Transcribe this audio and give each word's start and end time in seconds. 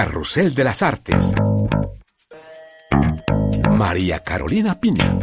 Carrusel 0.00 0.54
de 0.54 0.62
las 0.62 0.80
Artes. 0.82 1.32
María 3.68 4.20
Carolina 4.20 4.78
Piña. 4.78 5.18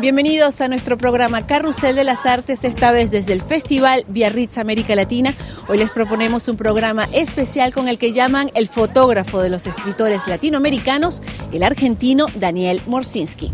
Bienvenidos 0.00 0.60
a 0.60 0.66
nuestro 0.66 0.98
programa 0.98 1.46
Carrusel 1.46 1.94
de 1.94 2.02
las 2.02 2.26
Artes, 2.26 2.64
esta 2.64 2.90
vez 2.90 3.12
desde 3.12 3.32
el 3.32 3.40
Festival 3.40 4.04
Biarritz 4.08 4.58
América 4.58 4.96
Latina. 4.96 5.34
Hoy 5.68 5.78
les 5.78 5.92
proponemos 5.92 6.48
un 6.48 6.56
programa 6.56 7.04
especial 7.12 7.72
con 7.72 7.86
el 7.86 7.96
que 7.96 8.12
llaman 8.12 8.50
el 8.54 8.66
fotógrafo 8.66 9.40
de 9.40 9.50
los 9.50 9.68
escritores 9.68 10.26
latinoamericanos, 10.26 11.22
el 11.52 11.62
argentino 11.62 12.26
Daniel 12.34 12.82
Morsinski. 12.88 13.52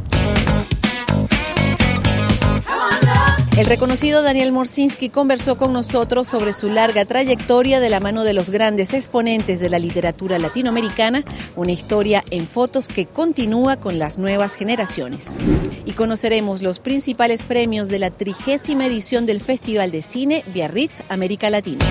El 3.56 3.64
reconocido 3.64 4.20
Daniel 4.20 4.52
Morsinski 4.52 5.08
conversó 5.08 5.56
con 5.56 5.72
nosotros 5.72 6.28
sobre 6.28 6.52
su 6.52 6.68
larga 6.68 7.06
trayectoria 7.06 7.80
de 7.80 7.88
la 7.88 8.00
mano 8.00 8.22
de 8.22 8.34
los 8.34 8.50
grandes 8.50 8.92
exponentes 8.92 9.60
de 9.60 9.70
la 9.70 9.78
literatura 9.78 10.38
latinoamericana, 10.38 11.24
una 11.56 11.72
historia 11.72 12.22
en 12.30 12.46
fotos 12.46 12.86
que 12.88 13.06
continúa 13.06 13.76
con 13.76 13.98
las 13.98 14.18
nuevas 14.18 14.56
generaciones. 14.56 15.38
Y 15.86 15.92
conoceremos 15.92 16.60
los 16.60 16.80
principales 16.80 17.42
premios 17.42 17.88
de 17.88 17.98
la 17.98 18.10
trigésima 18.10 18.84
edición 18.84 19.24
del 19.24 19.40
Festival 19.40 19.90
de 19.90 20.02
Cine 20.02 20.44
Biarritz 20.52 21.02
América 21.08 21.48
Latina. 21.48 21.86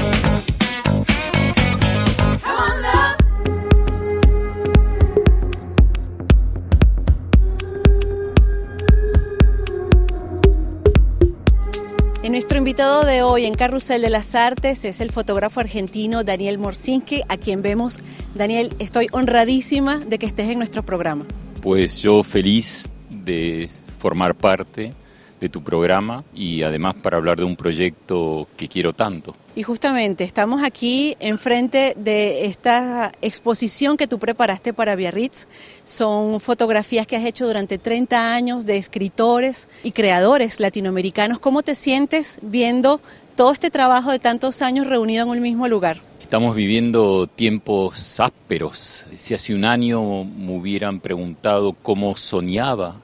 Nuestro 12.32 12.58
invitado 12.58 13.06
de 13.06 13.22
hoy 13.22 13.46
en 13.46 13.54
Carrusel 13.54 14.02
de 14.02 14.10
las 14.10 14.34
Artes 14.34 14.84
es 14.84 15.00
el 15.00 15.12
fotógrafo 15.12 15.60
argentino 15.60 16.24
Daniel 16.24 16.58
Morsinski, 16.58 17.22
a 17.30 17.38
quien 17.38 17.62
vemos. 17.62 18.00
Daniel, 18.34 18.74
estoy 18.80 19.08
honradísima 19.12 20.00
de 20.00 20.18
que 20.18 20.26
estés 20.26 20.50
en 20.50 20.58
nuestro 20.58 20.84
programa. 20.84 21.26
Pues 21.62 21.98
yo 21.98 22.24
feliz 22.24 22.90
de 23.10 23.70
formar 24.00 24.34
parte 24.34 24.94
de 25.40 25.50
tu 25.50 25.62
programa 25.62 26.24
y 26.34 26.64
además 26.64 26.96
para 26.96 27.18
hablar 27.18 27.38
de 27.38 27.44
un 27.44 27.56
proyecto 27.56 28.48
que 28.56 28.68
quiero 28.68 28.94
tanto. 28.94 29.36
Y 29.56 29.64
justamente 29.64 30.24
estamos 30.24 30.64
aquí 30.64 31.16
enfrente 31.20 31.94
de 31.98 32.46
esta 32.46 33.12
exposición 33.22 33.96
que 33.98 34.08
tú 34.08 34.20
preparaste 34.20 34.74
para 34.74 34.96
Biarritz. 34.96 35.48
Son 35.86 36.40
fotografías 36.42 37.08
que 37.08 37.16
has 37.16 37.26
hecho 37.26 37.48
durante 37.48 37.78
30 37.78 38.34
años 38.34 38.66
de 38.66 38.78
escritores 38.78 39.70
y 39.84 39.92
creadores 39.92 40.60
latinoamericanos. 40.60 41.40
¿Cómo 41.40 41.64
te 41.64 41.76
sientes 41.76 42.40
viendo 42.42 43.00
todo 43.36 43.52
este 43.52 43.70
trabajo 43.70 44.12
de 44.12 44.20
tantos 44.20 44.62
años 44.62 44.88
reunido 44.88 45.24
en 45.24 45.30
un 45.30 45.42
mismo 45.42 45.68
lugar? 45.68 46.00
Estamos 46.22 46.56
viviendo 46.56 47.28
tiempos 47.28 48.20
ásperos. 48.20 49.06
Si 49.16 49.34
hace 49.34 49.54
un 49.54 49.64
año 49.64 50.24
me 50.24 50.58
hubieran 50.58 51.00
preguntado 51.00 51.74
cómo 51.74 52.16
soñaba 52.16 52.96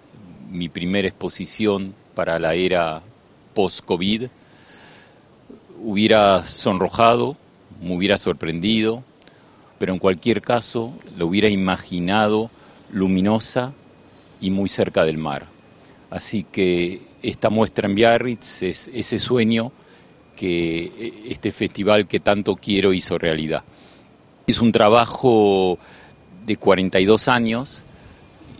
mi 0.49 0.67
primera 0.67 1.07
exposición 1.07 1.93
para 2.15 2.39
la 2.39 2.53
era 2.53 3.01
post-COVID, 3.53 4.27
hubiera 5.83 6.43
sonrojado, 6.43 7.35
me 7.81 7.95
hubiera 7.95 8.17
sorprendido, 8.17 9.03
pero 9.79 9.93
en 9.93 9.99
cualquier 9.99 10.41
caso 10.41 10.93
lo 11.17 11.27
hubiera 11.27 11.49
imaginado 11.49 12.51
luminosa 12.91 13.73
y 14.39 14.51
muy 14.51 14.69
cerca 14.69 15.03
del 15.03 15.17
mar. 15.17 15.47
Así 16.09 16.43
que 16.43 17.01
esta 17.23 17.49
muestra 17.49 17.87
en 17.87 17.95
Biarritz 17.95 18.63
es 18.63 18.89
ese 18.93 19.17
sueño 19.17 19.71
que 20.35 21.13
este 21.29 21.51
festival 21.51 22.07
que 22.07 22.19
tanto 22.19 22.55
quiero 22.55 22.93
hizo 22.93 23.17
realidad. 23.17 23.63
Es 24.47 24.59
un 24.59 24.71
trabajo 24.71 25.77
de 26.45 26.57
42 26.57 27.27
años 27.27 27.83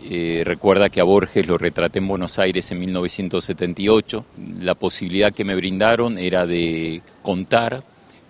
eh, 0.04 0.42
recuerda 0.44 0.90
que 0.90 1.00
a 1.00 1.04
Borges 1.04 1.46
lo 1.46 1.58
retraté 1.58 1.98
en 1.98 2.08
Buenos 2.08 2.38
Aires 2.38 2.70
en 2.70 2.80
1978. 2.80 4.24
La 4.60 4.74
posibilidad 4.74 5.32
que 5.32 5.44
me 5.44 5.54
brindaron 5.54 6.18
era 6.18 6.46
de 6.46 7.02
contar 7.22 7.84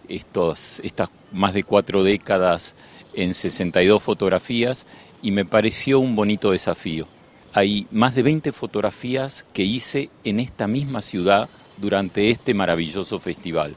estos, 0.08 0.80
estas 0.84 1.10
más 1.32 1.54
de 1.54 1.64
cuatro 1.64 2.02
décadas 2.02 2.74
en 3.14 3.34
62 3.34 4.02
fotografías 4.02 4.86
y 5.22 5.30
me 5.30 5.44
pareció 5.44 6.00
un 6.00 6.14
bonito 6.16 6.50
desafío. 6.50 7.06
Hay 7.54 7.86
más 7.90 8.14
de 8.14 8.22
20 8.22 8.52
fotografías 8.52 9.44
que 9.52 9.62
hice 9.62 10.10
en 10.24 10.40
esta 10.40 10.66
misma 10.66 11.02
ciudad 11.02 11.48
durante 11.78 12.30
este 12.30 12.54
maravilloso 12.54 13.18
festival. 13.18 13.76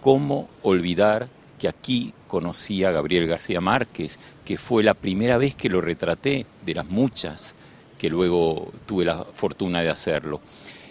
¿Cómo 0.00 0.48
olvidar 0.62 1.28
que 1.62 1.68
aquí 1.68 2.12
conocí 2.26 2.82
a 2.82 2.90
Gabriel 2.90 3.28
García 3.28 3.60
Márquez, 3.60 4.18
que 4.44 4.58
fue 4.58 4.82
la 4.82 4.94
primera 4.94 5.38
vez 5.38 5.54
que 5.54 5.68
lo 5.68 5.80
retraté, 5.80 6.44
de 6.66 6.74
las 6.74 6.86
muchas 6.86 7.54
que 7.98 8.10
luego 8.10 8.72
tuve 8.84 9.04
la 9.04 9.22
fortuna 9.22 9.80
de 9.80 9.88
hacerlo. 9.88 10.40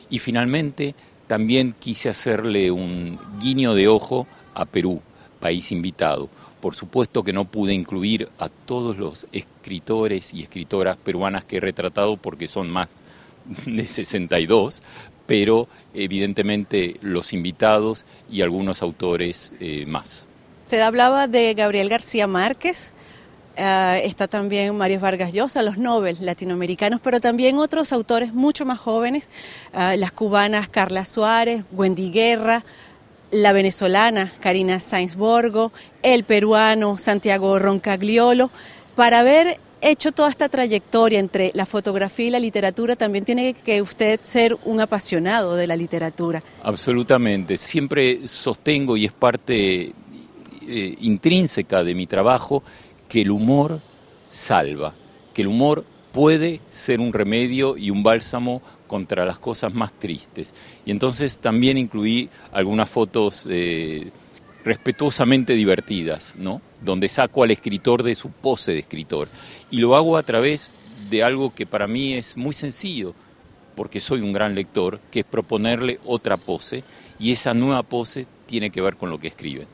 Y 0.10 0.20
finalmente 0.20 0.96
también 1.28 1.76
quise 1.78 2.08
hacerle 2.08 2.72
un 2.72 3.20
guiño 3.38 3.74
de 3.74 3.90
ojo 3.90 4.28
a 4.54 4.64
Perú, 4.64 5.02
país 5.42 5.74
invitado. 5.74 6.30
Por 6.62 6.74
supuesto 6.74 7.22
que 7.22 7.34
no 7.34 7.44
pude 7.44 7.74
incluir 7.74 8.30
a 8.40 8.48
todos 8.48 8.98
los 8.98 9.28
escritores 9.34 10.34
y 10.34 10.42
escritoras 10.42 10.96
peruanas 10.96 11.44
que 11.44 11.58
he 11.58 11.60
retratado 11.60 12.16
porque 12.16 12.48
son 12.48 12.70
más 12.70 12.88
de 13.66 13.86
62, 13.86 14.82
pero 15.28 15.68
evidentemente 15.94 16.96
los 17.02 17.34
invitados 17.34 18.06
y 18.32 18.40
algunos 18.40 18.82
autores 18.82 19.54
eh, 19.60 19.86
más. 19.86 20.28
Usted 20.72 20.84
hablaba 20.84 21.28
de 21.28 21.54
Gabriel 21.54 21.90
García 21.90 22.28
Márquez, 22.28 22.94
eh, 23.58 24.04
está 24.06 24.30
también 24.30 24.74
Mario 24.78 25.02
Vargas 25.02 25.34
Llosa, 25.34 25.64
los 25.64 25.78
Nobel 25.78 26.16
latinoamericanos, 26.22 27.02
pero 27.02 27.20
también 27.20 27.58
otros 27.58 27.92
autores 27.92 28.34
mucho 28.34 28.66
más 28.66 28.80
jóvenes, 28.80 29.28
eh, 29.74 29.98
las 29.98 30.14
cubanas 30.14 30.70
Carla 30.70 31.04
Suárez, 31.04 31.66
Wendy 31.74 32.10
Guerra, 32.10 32.64
la 33.32 33.52
venezolana 33.52 34.32
Karina 34.40 34.80
Sainz 34.80 35.18
Borgo, 35.18 35.74
el 36.04 36.24
peruano 36.24 36.98
Santiago 36.98 37.60
Roncagliolo, 37.60 38.50
para 38.96 39.20
haber 39.20 39.60
hecho 39.82 40.14
toda 40.14 40.30
esta 40.30 40.48
trayectoria 40.48 41.20
entre 41.20 41.52
la 41.54 41.66
fotografía 41.66 42.28
y 42.28 42.30
la 42.30 42.40
literatura, 42.40 42.96
también 42.96 43.26
tiene 43.26 43.56
que 43.56 43.82
usted 43.82 44.22
ser 44.24 44.58
un 44.64 44.80
apasionado 44.80 45.58
de 45.58 45.68
la 45.68 45.76
literatura. 45.76 46.42
Absolutamente, 46.64 47.58
siempre 47.58 48.26
sostengo 48.26 48.96
y 48.96 49.04
es 49.04 49.12
parte 49.12 49.92
eh, 50.72 50.98
intrínseca 51.02 51.84
de 51.84 51.94
mi 51.94 52.08
trabajo 52.08 52.64
que 53.10 53.22
el 53.22 53.32
humor 53.32 53.80
salva, 54.32 54.94
que 55.34 55.42
el 55.42 55.50
humor 55.50 55.86
puede 56.12 56.60
ser 56.70 57.00
un 57.00 57.14
remedio 57.14 57.78
y 57.78 57.90
un 57.90 58.04
bálsamo 58.04 58.62
contra 58.88 59.26
las 59.26 59.40
cosas 59.40 59.74
más 59.74 59.94
tristes. 59.94 60.54
Y 60.86 60.92
entonces 60.92 61.40
también 61.40 61.78
incluí 61.78 62.30
algunas 62.52 62.90
fotos 62.90 63.48
eh, 63.50 64.12
respetuosamente 64.64 65.54
divertidas, 65.54 66.36
¿no? 66.38 66.62
donde 66.82 67.08
saco 67.08 67.44
al 67.44 67.52
escritor 67.52 68.04
de 68.04 68.16
su 68.16 68.30
pose 68.30 68.74
de 68.74 68.80
escritor. 68.80 69.28
Y 69.70 69.78
lo 69.78 69.96
hago 69.96 70.18
a 70.18 70.24
través 70.24 70.72
de 71.10 71.24
algo 71.24 71.54
que 71.54 71.66
para 71.66 71.88
mí 71.88 72.14
es 72.14 72.38
muy 72.38 72.54
sencillo, 72.54 73.14
porque 73.76 74.02
soy 74.02 74.22
un 74.22 74.34
gran 74.34 74.56
lector, 74.56 75.00
que 75.12 75.22
es 75.22 75.26
proponerle 75.26 76.00
otra 76.06 76.38
pose, 76.38 76.84
y 77.20 77.32
esa 77.32 77.54
nueva 77.54 77.84
pose 77.84 78.26
tiene 78.46 78.70
que 78.70 78.82
ver 78.82 78.98
con 78.98 79.10
lo 79.10 79.20
que 79.20 79.28
escriben. 79.28 79.68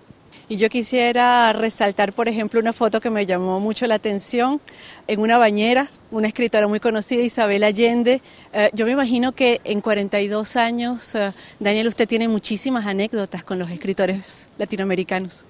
Y 0.50 0.56
yo 0.56 0.69
quisiera 0.69 1.52
resaltar, 1.52 2.13
por 2.13 2.30
ejemplo, 2.30 2.62
una 2.62 2.72
foto 2.72 3.02
que 3.02 3.09
me 3.09 3.25
llamó 3.25 3.59
mucho 3.59 3.85
la 3.85 3.96
atención 3.96 4.62
en 5.06 5.19
una 5.19 5.38
bañera, 5.38 5.90
una 6.09 6.30
escritora 6.30 6.69
muy 6.69 6.80
conocida, 6.80 7.22
Isabel 7.22 7.66
Allende. 7.66 8.22
Eh, 8.53 8.69
yo 8.72 8.86
me 8.86 8.94
imagino 8.94 9.34
que 9.34 9.59
en 9.66 9.81
42 9.81 10.56
años, 10.56 11.16
eh, 11.16 11.33
Daniel, 11.60 11.89
usted 11.89 12.07
tiene 12.07 12.30
muchísimas 12.30 12.86
anécdotas 12.86 13.44
con 13.44 13.60
los 13.60 13.69
escritores 13.69 14.48
latinoamericanos. 14.57 15.44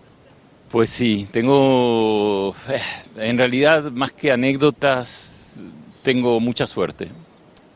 Pues 0.71 0.89
sí, 0.89 1.27
tengo, 1.31 2.55
eh, 2.67 2.81
en 3.17 3.37
realidad, 3.37 3.91
más 3.91 4.13
que 4.13 4.31
anécdotas, 4.31 5.63
tengo 6.01 6.39
mucha 6.39 6.65
suerte. 6.65 7.09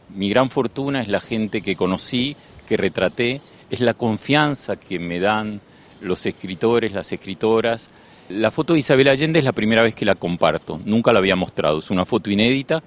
Mi 0.10 0.28
gran 0.32 0.50
fortuna 0.50 1.04
es 1.04 1.08
la 1.08 1.20
gente 1.20 1.62
que 1.62 1.76
conocí, 1.76 2.36
que 2.68 2.78
retraté, 2.78 3.42
es 3.70 3.80
la 3.80 3.94
confianza 3.94 4.76
que 4.76 4.98
me 4.98 5.20
dan 5.20 5.62
los 6.02 6.26
escritores, 6.26 6.94
las 6.94 7.12
escritoras. 7.12 7.90
La 8.30 8.52
foto 8.52 8.74
de 8.74 8.80
Isabel 8.80 9.10
Allende 9.10 9.40
es 9.40 9.46
la 9.46 9.52
primera 9.52 9.84
vez 9.84 9.96
que 9.96 10.06
la 10.06 10.16
comparto, 10.16 10.80
nunca 10.86 11.12
la 11.12 11.20
había 11.20 11.36
mostrado, 11.36 11.80
es 11.80 11.90
una 11.90 12.06
foto 12.06 12.30
inédita 12.30 12.82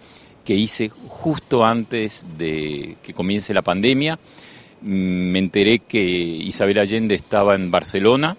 que 0.44 0.54
hice 0.54 0.88
justo 0.88 1.64
antes 1.64 2.24
de 2.38 2.96
que 3.02 3.14
comience 3.14 3.54
la 3.54 3.62
pandemia. 3.62 4.18
Mm, 4.82 5.30
me 5.30 5.38
enteré 5.38 5.78
que 5.80 6.02
Isabel 6.02 6.78
Allende 6.78 7.14
estaba 7.14 7.54
en 7.54 7.70
Barcelona 7.70 8.36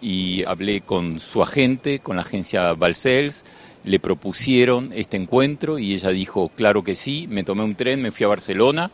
y 0.00 0.44
hablé 0.44 0.80
con 0.82 1.18
su 1.20 1.42
agente, 1.42 2.00
con 2.00 2.16
la 2.16 2.22
agencia 2.22 2.72
Balcells, 2.74 3.44
le 3.84 4.00
propusieron 4.00 4.90
este 4.92 5.16
encuentro 5.16 5.78
y 5.78 5.94
ella 5.94 6.10
dijo, 6.10 6.50
claro 6.54 6.82
que 6.82 6.96
sí, 6.96 7.26
me 7.30 7.44
tomé 7.44 7.62
un 7.62 7.76
tren, 7.76 8.02
me 8.02 8.10
fui 8.10 8.24
a 8.24 8.28
Barcelona 8.28 8.90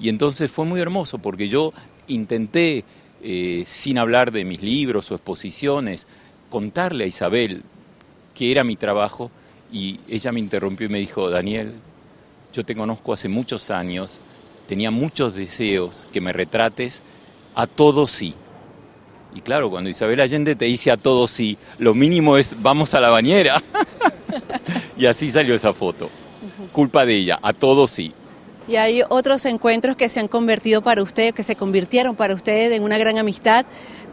Y 0.00 0.08
entonces 0.08 0.50
fue 0.50 0.66
muy 0.66 0.80
hermoso 0.80 1.18
porque 1.18 1.48
yo 1.48 1.72
intenté, 2.08 2.84
eh, 3.22 3.64
sin 3.66 3.98
hablar 3.98 4.32
de 4.32 4.44
mis 4.44 4.62
libros 4.62 5.10
o 5.10 5.14
exposiciones, 5.14 6.06
contarle 6.50 7.04
a 7.04 7.06
Isabel 7.06 7.62
que 8.34 8.50
era 8.50 8.64
mi 8.64 8.76
trabajo 8.76 9.30
y 9.72 10.00
ella 10.08 10.32
me 10.32 10.40
interrumpió 10.40 10.86
y 10.86 10.90
me 10.90 10.98
dijo, 10.98 11.30
Daniel, 11.30 11.74
yo 12.52 12.64
te 12.64 12.74
conozco 12.74 13.12
hace 13.12 13.28
muchos 13.28 13.70
años, 13.70 14.18
tenía 14.68 14.90
muchos 14.90 15.34
deseos 15.34 16.04
que 16.12 16.20
me 16.20 16.32
retrates, 16.32 17.02
a 17.54 17.66
todo 17.66 18.06
sí. 18.06 18.34
Y 19.34 19.40
claro, 19.40 19.70
cuando 19.70 19.88
Isabel 19.88 20.20
Allende 20.20 20.54
te 20.54 20.66
dice 20.66 20.90
a 20.90 20.96
todo 20.96 21.26
sí, 21.26 21.56
lo 21.78 21.94
mínimo 21.94 22.36
es 22.36 22.60
vamos 22.60 22.92
a 22.94 23.00
la 23.00 23.08
bañera. 23.08 23.62
y 24.98 25.06
así 25.06 25.30
salió 25.30 25.54
esa 25.54 25.72
foto. 25.72 26.10
Culpa 26.72 27.06
de 27.06 27.16
ella, 27.16 27.38
a 27.42 27.52
todo 27.52 27.88
sí. 27.88 28.12
Y 28.68 28.76
hay 28.76 29.02
otros 29.08 29.44
encuentros 29.44 29.96
que 29.96 30.08
se 30.08 30.20
han 30.20 30.28
convertido 30.28 30.82
para 30.82 31.02
usted, 31.02 31.34
que 31.34 31.42
se 31.42 31.56
convirtieron 31.56 32.14
para 32.14 32.34
usted 32.34 32.72
en 32.72 32.82
una 32.84 32.96
gran 32.96 33.18
amistad. 33.18 33.66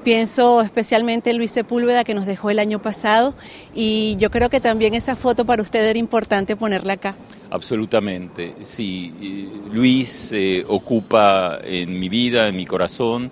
Pienso 0.04 0.62
especialmente 0.62 1.30
en 1.30 1.38
Luis 1.38 1.52
Sepúlveda 1.52 2.04
que 2.04 2.14
nos 2.14 2.26
dejó 2.26 2.50
el 2.50 2.60
año 2.60 2.82
pasado 2.82 3.34
y 3.76 4.16
yo 4.18 4.32
creo 4.32 4.50
que 4.50 4.62
también 4.62 4.94
esa 4.94 5.16
foto 5.16 5.46
para 5.46 5.62
usted 5.62 5.84
era 5.84 6.00
importante 6.00 6.56
ponerla 6.56 6.94
acá. 6.94 7.16
Absolutamente, 7.52 8.56
sí. 8.64 9.50
Luis 9.72 10.32
eh, 10.32 10.64
ocupa 10.68 11.60
en 11.64 12.00
mi 12.00 12.08
vida, 12.08 12.48
en 12.48 12.56
mi 12.56 12.66
corazón, 12.66 13.30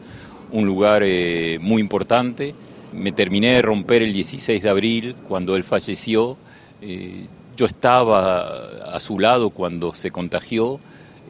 un 0.52 0.66
lugar 0.66 1.04
eh, 1.06 1.58
muy 1.62 1.82
importante. 1.82 2.54
Me 2.94 3.12
terminé 3.12 3.54
de 3.54 3.62
romper 3.62 4.04
el 4.04 4.12
16 4.12 4.62
de 4.62 4.70
abril 4.70 5.16
cuando 5.28 5.56
él 5.56 5.64
falleció. 5.64 6.38
Eh, 6.82 7.26
yo 7.56 7.66
estaba 7.66 8.94
a 8.94 9.00
su 9.00 9.20
lado 9.20 9.52
cuando 9.52 9.94
se 9.94 10.12
contagió 10.12 10.80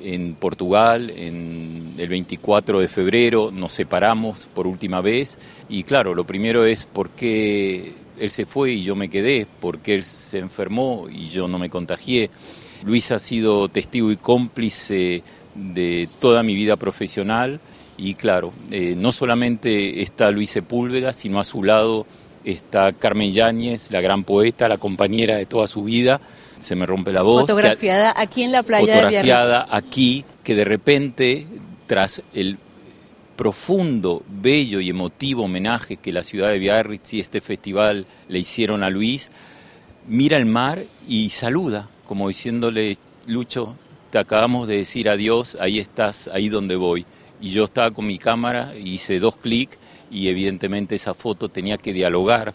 en 0.01 0.35
Portugal 0.35 1.09
en 1.09 1.93
el 1.97 2.09
24 2.09 2.79
de 2.79 2.87
febrero, 2.87 3.51
nos 3.51 3.73
separamos 3.73 4.47
por 4.53 4.67
última 4.67 5.01
vez. 5.01 5.37
Y 5.69 5.83
claro, 5.83 6.13
lo 6.13 6.23
primero 6.23 6.65
es 6.65 6.85
por 6.85 7.09
qué 7.09 7.93
él 8.19 8.31
se 8.31 8.45
fue 8.45 8.73
y 8.73 8.83
yo 8.83 8.95
me 8.95 9.09
quedé, 9.09 9.47
por 9.59 9.79
qué 9.79 9.95
él 9.95 10.03
se 10.03 10.39
enfermó 10.39 11.07
y 11.11 11.29
yo 11.29 11.47
no 11.47 11.59
me 11.59 11.69
contagié. 11.69 12.29
Luis 12.85 13.11
ha 13.11 13.19
sido 13.19 13.67
testigo 13.69 14.11
y 14.11 14.17
cómplice 14.17 15.23
de 15.55 16.09
toda 16.19 16.43
mi 16.43 16.55
vida 16.55 16.75
profesional. 16.75 17.59
Y 17.97 18.13
claro, 18.13 18.53
eh, 18.69 18.93
no 18.95 19.11
solamente 19.11 20.03
está 20.03 20.29
Luis 20.29 20.51
Sepúlveda, 20.51 21.13
sino 21.13 21.39
a 21.39 21.43
su 21.43 21.63
lado 21.63 22.05
está 22.45 22.93
Carmen 22.93 23.31
Yáñez, 23.31 23.91
la 23.91 24.01
gran 24.01 24.23
poeta, 24.23 24.69
la 24.69 24.77
compañera 24.77 25.35
de 25.35 25.45
toda 25.45 25.67
su 25.67 25.83
vida, 25.83 26.21
se 26.59 26.75
me 26.75 26.85
rompe 26.85 27.11
la 27.11 27.21
voz. 27.21 27.41
Fotografiada 27.41 28.13
aquí 28.15 28.43
en 28.43 28.51
la 28.51 28.63
playa 28.63 28.93
fotografiada 28.93 29.63
de 29.63 29.77
aquí, 29.77 30.25
que 30.43 30.55
de 30.55 30.65
repente, 30.65 31.47
tras 31.87 32.21
el 32.33 32.57
profundo, 33.35 34.23
bello 34.27 34.81
y 34.81 34.89
emotivo 34.89 35.43
homenaje 35.43 35.97
que 35.97 36.11
la 36.11 36.23
ciudad 36.23 36.49
de 36.49 36.59
Biarritz 36.59 37.13
y 37.13 37.19
este 37.19 37.39
festival 37.39 38.05
le 38.27 38.39
hicieron 38.39 38.83
a 38.83 38.89
Luis, 38.89 39.29
mira 40.07 40.37
el 40.37 40.47
mar 40.47 40.83
y 41.07 41.29
saluda, 41.29 41.87
como 42.07 42.27
diciéndole, 42.27 42.97
Lucho, 43.27 43.75
te 44.09 44.19
acabamos 44.19 44.67
de 44.67 44.77
decir 44.77 45.07
adiós, 45.09 45.57
ahí 45.59 45.79
estás, 45.79 46.29
ahí 46.33 46.49
donde 46.49 46.75
voy. 46.75 47.05
Y 47.39 47.51
yo 47.51 47.65
estaba 47.65 47.91
con 47.91 48.07
mi 48.07 48.17
cámara, 48.17 48.73
hice 48.75 49.19
dos 49.19 49.35
clics 49.35 49.77
y 50.09 50.29
evidentemente 50.29 50.95
esa 50.95 51.13
foto 51.13 51.49
tenía 51.49 51.77
que 51.77 51.93
dialogar 51.93 52.53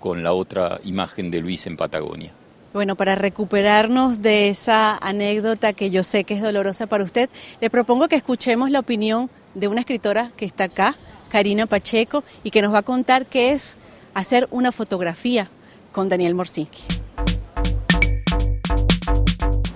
con 0.00 0.22
la 0.22 0.32
otra 0.32 0.80
imagen 0.84 1.30
de 1.30 1.40
Luis 1.40 1.66
en 1.66 1.76
Patagonia. 1.76 2.32
Bueno, 2.74 2.96
para 2.96 3.14
recuperarnos 3.14 4.20
de 4.20 4.48
esa 4.48 4.96
anécdota 4.96 5.74
que 5.74 5.90
yo 5.90 6.02
sé 6.02 6.24
que 6.24 6.34
es 6.34 6.42
dolorosa 6.42 6.88
para 6.88 7.04
usted, 7.04 7.30
le 7.60 7.70
propongo 7.70 8.08
que 8.08 8.16
escuchemos 8.16 8.68
la 8.68 8.80
opinión 8.80 9.30
de 9.54 9.68
una 9.68 9.78
escritora 9.78 10.32
que 10.36 10.44
está 10.44 10.64
acá, 10.64 10.96
Karina 11.28 11.66
Pacheco, 11.66 12.24
y 12.42 12.50
que 12.50 12.62
nos 12.62 12.74
va 12.74 12.78
a 12.78 12.82
contar 12.82 13.26
qué 13.26 13.52
es 13.52 13.78
hacer 14.12 14.48
una 14.50 14.72
fotografía 14.72 15.48
con 15.92 16.08
Daniel 16.08 16.34
Morsinski. 16.34 16.82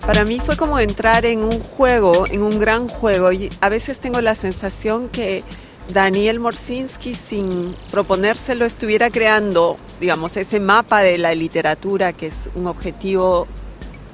Para 0.04 0.24
mí 0.24 0.40
fue 0.40 0.56
como 0.56 0.80
entrar 0.80 1.24
en 1.24 1.44
un 1.44 1.60
juego, 1.60 2.26
en 2.26 2.42
un 2.42 2.58
gran 2.58 2.88
juego, 2.88 3.30
y 3.30 3.48
a 3.60 3.68
veces 3.68 4.00
tengo 4.00 4.20
la 4.20 4.34
sensación 4.34 5.08
que 5.08 5.44
Daniel 5.92 6.38
Morsinski, 6.38 7.14
sin 7.14 7.74
proponérselo, 7.90 8.66
estuviera 8.66 9.08
creando, 9.08 9.78
digamos, 10.00 10.36
ese 10.36 10.60
mapa 10.60 11.00
de 11.00 11.16
la 11.16 11.34
literatura, 11.34 12.12
que 12.12 12.26
es 12.26 12.50
un 12.54 12.66
objetivo 12.66 13.46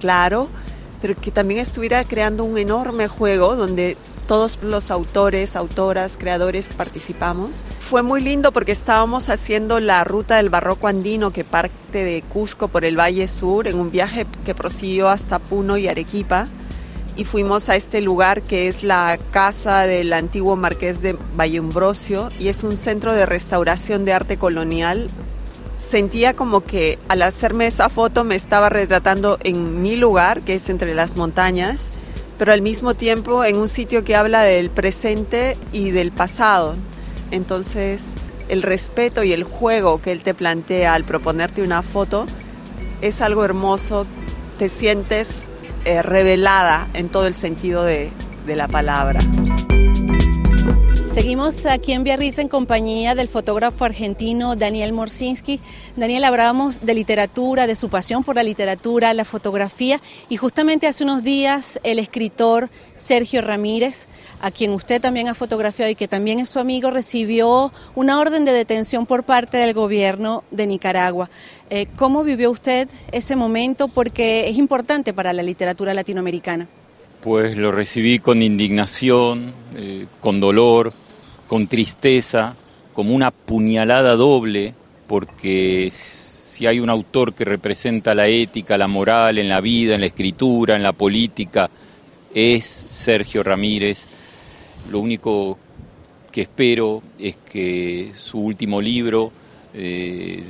claro, 0.00 0.48
pero 1.02 1.20
que 1.20 1.32
también 1.32 1.60
estuviera 1.60 2.04
creando 2.04 2.44
un 2.44 2.58
enorme 2.58 3.08
juego 3.08 3.56
donde 3.56 3.96
todos 4.28 4.58
los 4.62 4.90
autores, 4.92 5.56
autoras, 5.56 6.16
creadores 6.16 6.68
participamos. 6.68 7.64
Fue 7.80 8.02
muy 8.02 8.22
lindo 8.22 8.52
porque 8.52 8.72
estábamos 8.72 9.28
haciendo 9.28 9.80
la 9.80 10.04
ruta 10.04 10.36
del 10.36 10.50
barroco 10.50 10.86
andino 10.86 11.32
que 11.32 11.44
parte 11.44 12.04
de 12.04 12.22
Cusco 12.22 12.68
por 12.68 12.84
el 12.84 12.98
Valle 12.98 13.26
Sur 13.28 13.66
en 13.66 13.78
un 13.78 13.90
viaje 13.90 14.26
que 14.44 14.54
prosiguió 14.54 15.08
hasta 15.08 15.40
Puno 15.40 15.76
y 15.76 15.88
Arequipa 15.88 16.46
y 17.16 17.24
fuimos 17.24 17.68
a 17.68 17.76
este 17.76 18.00
lugar 18.00 18.42
que 18.42 18.68
es 18.68 18.82
la 18.82 19.18
casa 19.30 19.86
del 19.86 20.12
antiguo 20.12 20.56
marqués 20.56 21.00
de 21.00 21.16
Valleumbrosio 21.36 22.30
y 22.38 22.48
es 22.48 22.64
un 22.64 22.76
centro 22.76 23.12
de 23.12 23.26
restauración 23.26 24.04
de 24.04 24.12
arte 24.12 24.36
colonial. 24.36 25.08
Sentía 25.78 26.34
como 26.34 26.62
que 26.62 26.98
al 27.08 27.22
hacerme 27.22 27.66
esa 27.66 27.88
foto 27.88 28.24
me 28.24 28.36
estaba 28.36 28.68
retratando 28.68 29.38
en 29.44 29.82
mi 29.82 29.96
lugar, 29.96 30.40
que 30.40 30.56
es 30.56 30.68
entre 30.70 30.94
las 30.94 31.14
montañas, 31.14 31.92
pero 32.38 32.52
al 32.52 32.62
mismo 32.62 32.94
tiempo 32.94 33.44
en 33.44 33.56
un 33.56 33.68
sitio 33.68 34.02
que 34.02 34.16
habla 34.16 34.42
del 34.42 34.70
presente 34.70 35.56
y 35.72 35.90
del 35.90 36.10
pasado. 36.10 36.74
Entonces, 37.30 38.14
el 38.48 38.62
respeto 38.62 39.22
y 39.22 39.32
el 39.32 39.44
juego 39.44 40.00
que 40.00 40.12
él 40.12 40.22
te 40.22 40.34
plantea 40.34 40.94
al 40.94 41.04
proponerte 41.04 41.62
una 41.62 41.82
foto 41.82 42.26
es 43.00 43.20
algo 43.20 43.44
hermoso. 43.44 44.06
Te 44.58 44.68
sientes 44.68 45.48
eh, 45.84 46.02
revelada 46.02 46.88
en 46.94 47.08
todo 47.08 47.26
el 47.26 47.34
sentido 47.34 47.84
de, 47.84 48.10
de 48.46 48.56
la 48.56 48.68
palabra. 48.68 49.20
Seguimos 51.14 51.64
aquí 51.66 51.92
en 51.92 52.02
Biarritz 52.02 52.40
en 52.40 52.48
compañía 52.48 53.14
del 53.14 53.28
fotógrafo 53.28 53.84
argentino 53.84 54.56
Daniel 54.56 54.92
Morsinski. 54.92 55.60
Daniel, 55.94 56.24
hablábamos 56.24 56.84
de 56.84 56.92
literatura, 56.92 57.68
de 57.68 57.76
su 57.76 57.88
pasión 57.88 58.24
por 58.24 58.34
la 58.34 58.42
literatura, 58.42 59.14
la 59.14 59.24
fotografía 59.24 60.00
y 60.28 60.38
justamente 60.38 60.88
hace 60.88 61.04
unos 61.04 61.22
días 61.22 61.78
el 61.84 62.00
escritor 62.00 62.68
Sergio 62.96 63.42
Ramírez, 63.42 64.08
a 64.40 64.50
quien 64.50 64.72
usted 64.72 65.00
también 65.00 65.28
ha 65.28 65.34
fotografiado 65.34 65.88
y 65.88 65.94
que 65.94 66.08
también 66.08 66.40
es 66.40 66.48
su 66.48 66.58
amigo, 66.58 66.90
recibió 66.90 67.72
una 67.94 68.18
orden 68.18 68.44
de 68.44 68.52
detención 68.52 69.06
por 69.06 69.22
parte 69.22 69.56
del 69.56 69.72
gobierno 69.72 70.42
de 70.50 70.66
Nicaragua. 70.66 71.30
Eh, 71.70 71.86
¿Cómo 71.94 72.24
vivió 72.24 72.50
usted 72.50 72.88
ese 73.12 73.36
momento? 73.36 73.86
Porque 73.86 74.48
es 74.48 74.58
importante 74.58 75.12
para 75.12 75.32
la 75.32 75.44
literatura 75.44 75.94
latinoamericana. 75.94 76.66
Pues 77.20 77.56
lo 77.56 77.70
recibí 77.70 78.18
con 78.18 78.42
indignación, 78.42 79.54
eh, 79.76 80.06
con 80.20 80.40
dolor, 80.40 80.92
con 81.48 81.66
tristeza, 81.66 82.56
como 82.92 83.14
una 83.14 83.30
puñalada 83.30 84.14
doble, 84.16 84.74
porque 85.06 85.90
si 85.92 86.66
hay 86.66 86.80
un 86.80 86.90
autor 86.90 87.34
que 87.34 87.44
representa 87.44 88.14
la 88.14 88.28
ética, 88.28 88.78
la 88.78 88.86
moral 88.86 89.38
en 89.38 89.48
la 89.48 89.60
vida, 89.60 89.94
en 89.94 90.00
la 90.00 90.06
escritura, 90.06 90.76
en 90.76 90.82
la 90.82 90.92
política, 90.92 91.68
es 92.32 92.86
Sergio 92.88 93.42
Ramírez. 93.42 94.06
Lo 94.90 95.00
único 95.00 95.58
que 96.30 96.42
espero 96.42 97.02
es 97.18 97.36
que 97.36 98.12
su 98.16 98.40
último 98.40 98.80
libro 98.80 99.32
eh, 99.72 100.42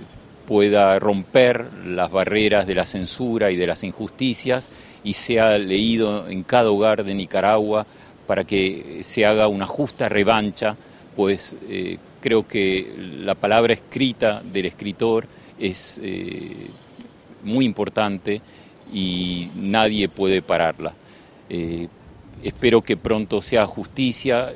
pueda 0.46 0.98
romper 0.98 1.66
las 1.86 2.10
barreras 2.10 2.66
de 2.66 2.74
la 2.74 2.86
censura 2.86 3.50
y 3.50 3.56
de 3.56 3.66
las 3.66 3.82
injusticias 3.82 4.70
y 5.02 5.14
sea 5.14 5.56
leído 5.58 6.28
en 6.28 6.42
cada 6.42 6.70
hogar 6.70 7.04
de 7.04 7.14
Nicaragua 7.14 7.86
para 8.26 8.44
que 8.44 9.00
se 9.02 9.26
haga 9.26 9.48
una 9.48 9.66
justa 9.66 10.08
revancha, 10.08 10.76
pues 11.14 11.56
eh, 11.68 11.98
creo 12.20 12.46
que 12.46 12.94
la 13.18 13.34
palabra 13.34 13.74
escrita 13.74 14.42
del 14.42 14.66
escritor 14.66 15.26
es 15.58 16.00
eh, 16.02 16.68
muy 17.42 17.64
importante 17.64 18.40
y 18.92 19.48
nadie 19.56 20.08
puede 20.08 20.42
pararla. 20.42 20.94
Eh, 21.50 21.88
espero 22.42 22.82
que 22.82 22.96
pronto 22.96 23.42
sea 23.42 23.66
justicia 23.66 24.52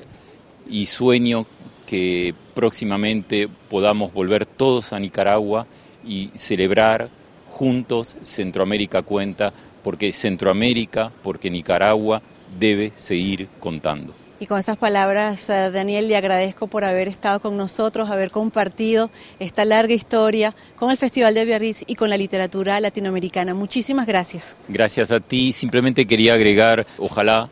y 0.69 0.87
sueño 0.87 1.47
que 1.87 2.35
próximamente 2.55 3.49
podamos 3.69 4.13
volver 4.13 4.47
todos 4.47 4.93
a 4.93 4.99
Nicaragua 4.99 5.67
y 6.07 6.31
celebrar 6.35 7.09
juntos 7.49 8.17
Centroamérica 8.23 9.03
Cuenta, 9.03 9.53
porque 9.83 10.13
Centroamérica, 10.13 11.11
porque 11.23 11.51
Nicaragua 11.51 12.23
debe 12.59 12.93
seguir 12.97 13.49
contando. 13.61 14.15
Y 14.41 14.47
con 14.47 14.59
esas 14.61 14.77
palabras, 14.77 15.51
eh, 15.51 15.71
Daniel, 15.73 16.07
le 16.07 16.17
agradezco 16.17 16.69
por 16.69 16.85
haber 16.85 17.09
estado 17.09 17.41
con 17.41 17.57
nosotros, 17.57 18.09
haber 18.09 18.31
compartido 18.31 19.11
esta 19.41 19.65
larga 19.65 19.95
historia 19.95 20.55
con 20.77 20.93
el 20.93 20.97
Festival 20.97 21.35
de 21.35 21.45
Biarritz 21.45 21.83
y 21.89 21.97
con 21.97 22.09
la 22.09 22.17
literatura 22.17 22.79
latinoamericana. 22.79 23.53
Muchísimas 23.55 24.07
gracias. 24.07 24.57
Gracias 24.69 25.11
a 25.11 25.19
ti. 25.19 25.53
Simplemente 25.53 26.07
quería 26.07 26.35
agregar, 26.35 26.87
ojalá 26.99 27.49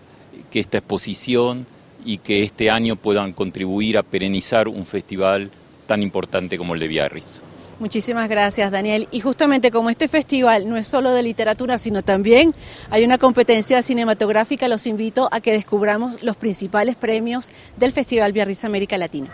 que 0.49 0.61
esta 0.61 0.79
exposición 0.79 1.67
y 2.05 2.19
que 2.19 2.45
este 2.45 2.71
año 2.71 2.95
puedan 2.95 3.33
contribuir 3.33 3.99
a 3.99 4.05
perenizar 4.05 4.69
un 4.69 4.87
festival 4.87 5.51
tan 5.89 6.05
importante 6.05 6.57
como 6.57 6.75
el 6.75 6.81
de 6.81 6.87
Biarritz. 6.87 7.43
Muchísimas 7.79 8.29
gracias, 8.29 8.71
Daniel. 8.71 9.07
Y 9.11 9.21
justamente 9.21 9.71
como 9.71 9.91
este 9.91 10.09
festival 10.09 10.69
no 10.69 10.77
es 10.77 10.89
solo 10.89 11.11
de 11.11 11.23
literatura, 11.23 11.77
sino 11.77 12.01
también 12.01 12.55
hay 12.91 13.05
una 13.05 13.19
competencia 13.19 13.83
cinematográfica, 13.83 14.67
los 14.67 14.87
invito 14.87 15.29
a 15.31 15.41
que 15.41 15.53
descubramos 15.53 16.23
los 16.23 16.37
principales 16.37 16.97
premios 16.97 17.51
del 17.77 17.93
Festival 17.93 18.33
Biarritz 18.33 18.65
América 18.65 18.97
Latina. 18.97 19.29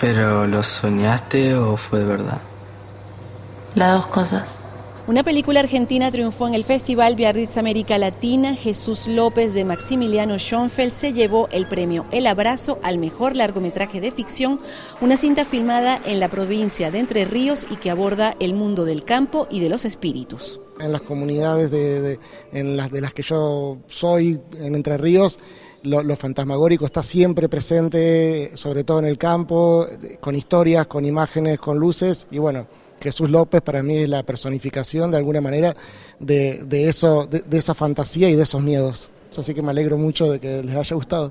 ¿Pero 0.00 0.46
lo 0.46 0.62
soñaste 0.62 1.54
o 1.54 1.76
fue 1.76 1.98
de 1.98 2.06
verdad? 2.06 2.40
Las 3.74 3.94
dos 3.94 4.06
cosas. 4.06 4.69
Una 5.10 5.24
película 5.24 5.58
argentina 5.58 6.08
triunfó 6.12 6.46
en 6.46 6.54
el 6.54 6.62
Festival 6.62 7.16
Biarritz 7.16 7.56
América 7.56 7.98
Latina. 7.98 8.54
Jesús 8.54 9.08
López 9.08 9.54
de 9.54 9.64
Maximiliano 9.64 10.38
Schoenfeld 10.38 10.92
se 10.92 11.12
llevó 11.12 11.48
el 11.50 11.66
premio 11.66 12.06
El 12.12 12.28
Abrazo 12.28 12.78
al 12.84 12.98
mejor 12.98 13.34
largometraje 13.34 14.00
de 14.00 14.12
ficción, 14.12 14.60
una 15.00 15.16
cinta 15.16 15.44
filmada 15.44 16.00
en 16.06 16.20
la 16.20 16.28
provincia 16.28 16.92
de 16.92 17.00
Entre 17.00 17.24
Ríos 17.24 17.66
y 17.72 17.74
que 17.74 17.90
aborda 17.90 18.36
el 18.38 18.54
mundo 18.54 18.84
del 18.84 19.02
campo 19.02 19.48
y 19.50 19.58
de 19.58 19.68
los 19.68 19.84
espíritus. 19.84 20.60
En 20.78 20.92
las 20.92 21.02
comunidades 21.02 21.72
de, 21.72 22.20
en 22.52 22.76
las, 22.76 22.92
de 22.92 23.00
las 23.00 23.12
que 23.12 23.22
yo 23.22 23.78
soy, 23.88 24.38
en 24.60 24.76
Entre 24.76 24.96
Ríos, 24.96 25.40
lo, 25.82 26.04
lo, 26.04 26.14
fantasmagórico 26.14 26.86
está 26.86 27.02
siempre 27.02 27.48
presente, 27.48 28.52
sobre 28.54 28.84
todo 28.84 29.00
en 29.00 29.06
el 29.06 29.18
campo, 29.18 29.88
con 30.20 30.36
historias, 30.36 30.86
con 30.86 31.04
imágenes, 31.04 31.58
con 31.58 31.80
luces 31.80 32.28
y 32.30 32.38
bueno. 32.38 32.68
Jesús 33.00 33.30
López 33.30 33.62
para 33.62 33.82
mí 33.82 33.96
es 33.96 34.08
la 34.08 34.22
personificación 34.22 35.10
de 35.10 35.16
alguna 35.16 35.40
manera 35.40 35.74
de, 36.18 36.62
de 36.64 36.88
eso, 36.88 37.26
de, 37.26 37.58
esa 37.58 37.74
fantasía 37.74 38.28
y 38.28 38.34
de 38.34 38.42
esos 38.42 38.62
miedos. 38.62 39.10
Así 39.36 39.54
que 39.54 39.62
me 39.62 39.70
alegro 39.70 39.96
mucho 39.96 40.30
de 40.30 40.40
que 40.40 40.62
les 40.62 40.76
haya 40.76 40.96
gustado. 40.96 41.30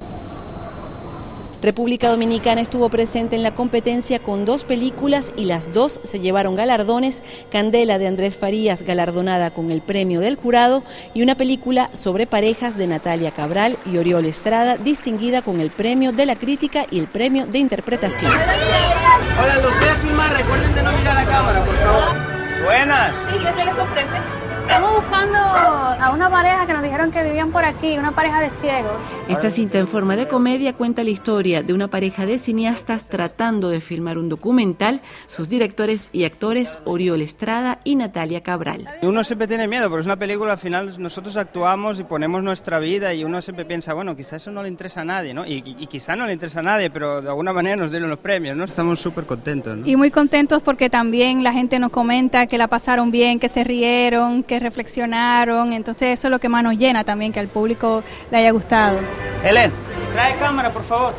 República 1.61 2.09
Dominicana 2.09 2.61
estuvo 2.61 2.89
presente 2.89 3.35
en 3.35 3.43
la 3.43 3.53
competencia 3.53 4.19
con 4.19 4.45
dos 4.45 4.63
películas 4.63 5.33
y 5.35 5.45
las 5.45 5.73
dos 5.73 5.99
se 6.03 6.19
llevaron 6.19 6.55
galardones. 6.55 7.21
Candela 7.51 7.99
de 7.99 8.07
Andrés 8.07 8.37
Farías, 8.37 8.83
galardonada 8.83 9.51
con 9.51 9.69
el 9.69 9.81
premio 9.81 10.21
del 10.21 10.37
jurado, 10.37 10.83
y 11.13 11.21
una 11.21 11.35
película 11.35 11.89
sobre 11.93 12.27
parejas 12.27 12.77
de 12.77 12.87
Natalia 12.87 13.31
Cabral 13.31 13.77
y 13.91 13.97
Oriol 13.97 14.25
Estrada, 14.25 14.77
distinguida 14.77 15.41
con 15.41 15.59
el 15.59 15.69
premio 15.69 16.11
de 16.13 16.25
la 16.25 16.35
crítica 16.35 16.85
y 16.89 16.99
el 16.99 17.07
premio 17.07 17.45
de 17.45 17.59
interpretación. 17.59 18.31
Hola, 18.31 19.55
los 19.55 19.79
voy 19.79 19.87
a 19.87 19.95
filmar. 19.95 20.37
Recuerden 20.37 20.75
de 20.75 20.83
no 20.83 20.91
mirar 20.93 21.17
a 21.17 21.23
la 21.23 21.29
cámara, 21.29 21.65
por 21.65 21.75
favor. 21.75 22.63
Buenas. 22.63 23.13
¿Y 23.35 23.39
qué 23.39 23.47
se 23.47 23.65
les 23.65 23.73
ofrece? 23.73 24.38
Estamos 24.69 24.97
buscando 24.97 25.39
a 25.39 26.11
una 26.13 26.29
pareja 26.29 26.67
que 26.67 26.73
nos 26.73 26.83
dijeron 26.83 27.11
que 27.11 27.23
vivían 27.23 27.51
por 27.51 27.65
aquí, 27.65 27.97
una 27.97 28.11
pareja 28.11 28.39
de 28.39 28.51
ciegos. 28.51 28.93
Esta 29.27 29.49
cinta 29.49 29.79
en 29.79 29.87
forma 29.87 30.15
de 30.15 30.27
comedia 30.27 30.73
cuenta 30.73 31.03
la 31.03 31.09
historia 31.09 31.63
de 31.63 31.73
una 31.73 31.87
pareja 31.87 32.27
de 32.27 32.37
cineastas 32.37 33.05
tratando 33.05 33.69
de 33.69 33.81
filmar 33.81 34.19
un 34.19 34.29
documental, 34.29 35.01
sus 35.25 35.49
directores 35.49 36.11
y 36.13 36.23
actores 36.23 36.77
Oriol 36.85 37.23
Estrada 37.23 37.79
y 37.83 37.95
Natalia 37.95 38.43
Cabral. 38.43 38.87
Uno 39.01 39.23
siempre 39.23 39.47
tiene 39.47 39.67
miedo, 39.67 39.89
porque 39.89 40.01
es 40.01 40.05
una 40.05 40.17
película, 40.17 40.53
al 40.53 40.59
final 40.59 41.01
nosotros 41.01 41.35
actuamos 41.35 41.99
y 41.99 42.03
ponemos 42.03 42.43
nuestra 42.43 42.77
vida 42.77 43.11
y 43.15 43.23
uno 43.23 43.41
siempre 43.41 43.65
piensa, 43.65 43.95
bueno, 43.95 44.15
quizá 44.15 44.35
eso 44.35 44.51
no 44.51 44.61
le 44.61 44.69
interesa 44.69 45.01
a 45.01 45.05
nadie, 45.05 45.33
¿no? 45.33 45.47
Y, 45.47 45.63
y, 45.65 45.77
y 45.79 45.87
quizá 45.87 46.15
no 46.15 46.27
le 46.27 46.33
interesa 46.33 46.59
a 46.59 46.63
nadie, 46.63 46.91
pero 46.91 47.23
de 47.23 47.29
alguna 47.29 47.53
manera 47.53 47.75
nos 47.75 47.89
dieron 47.89 48.07
los 48.11 48.19
premios, 48.19 48.55
¿no? 48.55 48.65
Estamos 48.65 48.99
súper 48.99 49.25
contentos, 49.25 49.77
¿no? 49.77 49.87
Y 49.87 49.95
muy 49.95 50.11
contentos 50.11 50.61
porque 50.61 50.91
también 50.91 51.43
la 51.43 51.53
gente 51.53 51.79
nos 51.79 51.89
comenta 51.89 52.45
que 52.45 52.59
la 52.59 52.67
pasaron 52.67 53.09
bien, 53.09 53.39
que 53.39 53.49
se 53.49 53.63
rieron, 53.63 54.43
que 54.43 54.58
reflexionaron, 54.59 55.73
entonces 55.73 56.19
eso 56.19 56.27
es 56.27 56.31
lo 56.31 56.39
que 56.39 56.49
más 56.49 56.63
nos 56.63 56.77
llena 56.77 57.03
también, 57.03 57.31
que 57.31 57.39
al 57.39 57.47
público 57.47 58.03
le 58.31 58.37
haya 58.37 58.51
gustado. 58.51 58.99
Helen, 59.43 59.71
trae 60.13 60.35
cámara, 60.37 60.71
por 60.71 60.83
favor. 60.83 61.13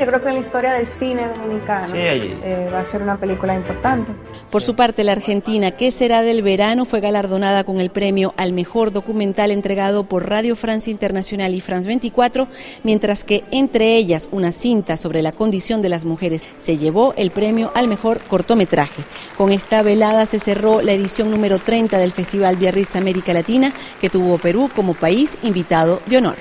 Yo 0.00 0.06
creo 0.06 0.22
que 0.22 0.28
en 0.28 0.34
la 0.34 0.40
historia 0.40 0.72
del 0.72 0.86
cine 0.86 1.28
dominicano 1.28 1.86
sí. 1.86 1.98
eh, 1.98 2.70
va 2.72 2.80
a 2.80 2.84
ser 2.84 3.02
una 3.02 3.18
película 3.20 3.54
importante. 3.54 4.12
Por 4.50 4.62
su 4.62 4.74
parte, 4.74 5.04
la 5.04 5.12
Argentina, 5.12 5.72
¿Qué 5.72 5.90
será 5.90 6.22
del 6.22 6.40
verano?, 6.40 6.86
fue 6.86 7.00
galardonada 7.00 7.64
con 7.64 7.82
el 7.82 7.90
premio 7.90 8.32
al 8.38 8.54
mejor 8.54 8.92
documental 8.92 9.50
entregado 9.50 10.04
por 10.04 10.26
Radio 10.26 10.56
Francia 10.56 10.90
Internacional 10.90 11.54
y 11.54 11.60
France 11.60 11.86
24, 11.86 12.48
mientras 12.82 13.24
que 13.24 13.44
entre 13.50 13.94
ellas 13.96 14.30
una 14.32 14.52
cinta 14.52 14.96
sobre 14.96 15.20
la 15.20 15.32
condición 15.32 15.82
de 15.82 15.90
las 15.90 16.06
mujeres 16.06 16.46
se 16.56 16.78
llevó 16.78 17.12
el 17.18 17.30
premio 17.30 17.70
al 17.74 17.86
mejor 17.86 18.22
cortometraje. 18.22 19.02
Con 19.36 19.52
esta 19.52 19.82
velada 19.82 20.24
se 20.24 20.38
cerró 20.38 20.80
la 20.80 20.92
edición 20.92 21.30
número 21.30 21.58
30 21.58 21.98
del 21.98 22.12
Festival 22.12 22.56
Biarritz 22.56 22.96
América 22.96 23.34
Latina, 23.34 23.70
que 24.00 24.08
tuvo 24.08 24.38
Perú 24.38 24.70
como 24.74 24.94
país 24.94 25.36
invitado 25.42 26.00
de 26.06 26.16
honor. 26.16 26.36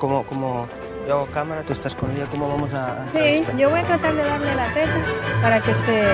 Como, 0.00 0.24
como 0.24 0.66
yo 1.08 1.14
hago 1.14 1.26
cámara, 1.26 1.62
tú 1.62 1.72
estás 1.72 1.94
con 1.94 2.14
ella, 2.14 2.26
¿cómo 2.30 2.46
vamos 2.48 2.74
a...? 2.74 3.02
Sí, 3.10 3.42
yo 3.56 3.70
voy 3.70 3.80
a 3.80 3.84
tratar 3.84 4.14
de 4.14 4.22
darle 4.22 4.54
la 4.54 4.74
teta 4.74 5.02
para 5.40 5.60
que 5.62 5.74
se... 5.74 6.04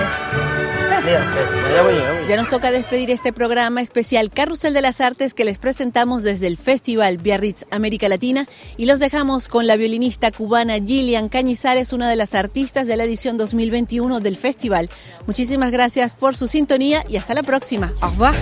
Mira, 1.03 1.19
ya 1.75 1.81
voy, 1.83 1.95
ya 1.95 2.13
voy. 2.13 2.27
Ya 2.29 2.37
nos 2.37 2.47
toca 2.47 2.71
despedir 2.71 3.11
este 3.11 3.33
programa 3.33 3.81
especial 3.81 4.31
Carrusel 4.31 4.73
de 4.73 4.81
las 4.81 5.01
Artes 5.01 5.33
que 5.33 5.43
les 5.43 5.57
presentamos 5.57 6.23
desde 6.23 6.47
el 6.47 6.55
Festival 6.55 7.17
Biarritz 7.17 7.65
América 7.71 8.07
Latina 8.07 8.47
y 8.77 8.85
los 8.85 8.99
dejamos 8.99 9.49
con 9.49 9.67
la 9.67 9.75
violinista 9.75 10.31
cubana 10.31 10.75
Gillian 10.75 11.27
Cañizares, 11.27 11.91
una 11.91 12.09
de 12.09 12.15
las 12.15 12.33
artistas 12.33 12.87
de 12.87 12.95
la 12.95 13.03
edición 13.03 13.35
2021 13.35 14.21
del 14.21 14.37
festival. 14.37 14.89
Muchísimas 15.27 15.71
gracias 15.71 16.13
por 16.13 16.37
su 16.37 16.47
sintonía 16.47 17.03
y 17.09 17.17
hasta 17.17 17.33
la 17.33 17.43
próxima. 17.43 17.91
Au 17.99 18.11
revoir. 18.11 18.33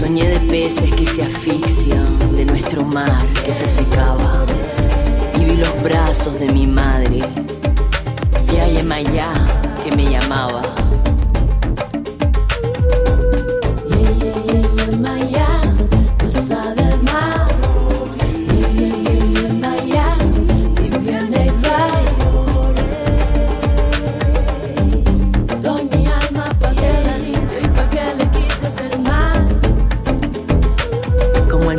Soñé 0.00 0.26
de 0.30 0.40
peces 0.48 0.90
que 0.94 1.04
se 1.04 1.22
asfixian, 1.22 2.34
de 2.34 2.46
nuestro 2.46 2.82
mar 2.82 3.22
que 3.44 3.52
se 3.52 3.66
secaba. 3.66 4.46
Y 5.38 5.44
vi 5.44 5.56
los 5.56 5.82
brazos 5.82 6.40
de 6.40 6.50
mi 6.50 6.66
madre, 6.66 7.18
Yaya 8.50 8.82
Maya, 8.82 9.30
que 9.84 9.94
me 9.94 10.10
llamaba. 10.10 10.62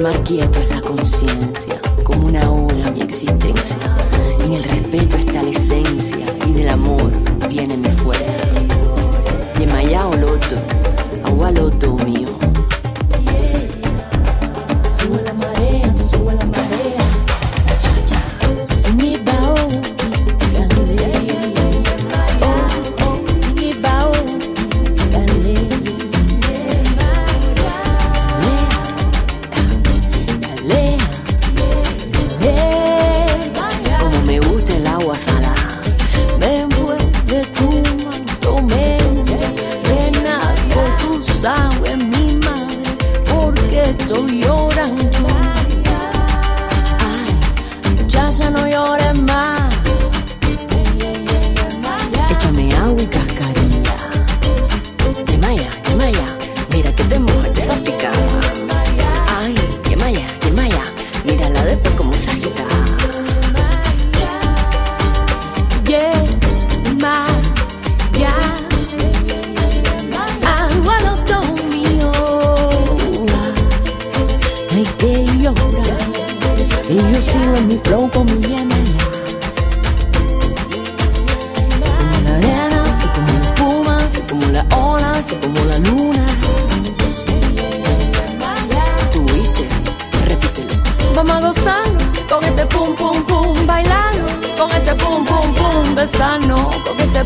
Quieto 0.10 0.60
es 0.60 0.70
la 0.70 0.82
conciencia, 0.82 1.80
como 2.04 2.28
una 2.28 2.50
ola 2.50 2.90
mi 2.90 3.02
existencia. 3.02 3.78
En 4.44 4.54
el 4.54 4.64
respeto 4.64 5.18
está 5.18 5.44
la 5.44 5.52
esencia 5.52 6.26
y 6.48 6.54
del 6.54 6.70
amor 6.70 7.12
viene 7.48 7.78
mi 7.78 7.90
fuerza. 7.90 8.42
Yemaya 9.60 10.08
o 10.08 10.16
loto, 10.16 10.56
agua 11.24 11.52
loto 11.52 11.94
mío. 11.98 12.30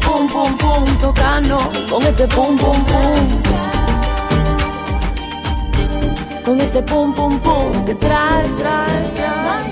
Pum 0.06 0.28
pum 0.28 0.58
pum, 0.58 0.84
tocando 1.00 1.58
con 1.90 2.04
este 2.04 2.28
pum 2.28 2.56
pum 2.58 2.86
pum. 2.86 3.42
Con 6.46 6.62
este 6.62 6.82
pum 6.84 7.14
pum 7.14 7.40
pum 7.40 7.86
que 7.86 7.96
trae, 7.96 8.44
trae, 8.58 9.12
trae 9.14 9.66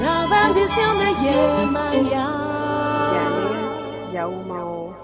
la 0.00 0.26
bendición 0.32 0.98
de 0.98 1.08
Yemaya. 1.22 2.26
Yaumao, 4.12 4.94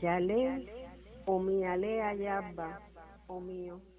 Yale, 0.00 0.66
Omiale 1.26 2.02
Ayaba, 2.02 2.80
Omio. 3.28 3.89